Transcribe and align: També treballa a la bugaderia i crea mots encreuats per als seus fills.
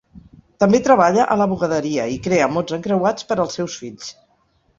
També 0.61 0.77
treballa 0.87 1.27
a 1.35 1.37
la 1.41 1.47
bugaderia 1.51 2.07
i 2.15 2.17
crea 2.29 2.49
mots 2.55 2.77
encreuats 2.79 3.29
per 3.33 3.39
als 3.45 3.61
seus 3.61 3.79
fills. 3.85 4.11